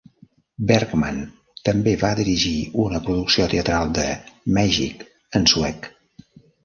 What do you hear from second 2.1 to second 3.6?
dirigir una producció